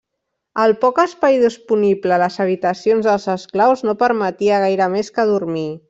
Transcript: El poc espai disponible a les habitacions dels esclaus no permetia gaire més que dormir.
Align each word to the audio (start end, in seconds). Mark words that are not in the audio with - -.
El 0.61 0.71
poc 0.85 1.01
espai 1.03 1.37
disponible 1.43 2.15
a 2.15 2.19
les 2.23 2.39
habitacions 2.45 3.11
dels 3.11 3.31
esclaus 3.37 3.87
no 3.89 3.97
permetia 4.05 4.63
gaire 4.65 4.91
més 4.97 5.15
que 5.19 5.29
dormir. 5.35 5.69